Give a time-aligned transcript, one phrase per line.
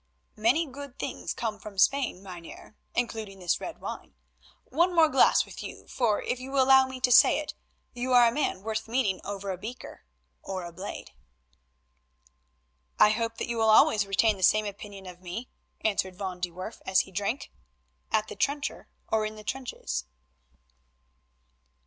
[0.35, 4.15] "Many good things come from Spain, Mynheer, including this red wine.
[4.63, 7.53] One more glass with you, for, if you will allow me to say it,
[7.93, 11.11] you are a man worth meeting over a beaker—or a blade."
[12.97, 15.49] "I hope that you will always retain the same opinion of me,"
[15.85, 17.51] answered Van de Werff as he drank,
[18.11, 20.05] "at the trencher or in the trenches."